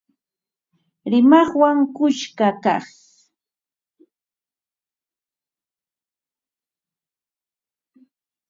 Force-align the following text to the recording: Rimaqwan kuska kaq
Rimaqwan 1.11 1.77
kuska 1.95 2.47
kaq 2.63 2.85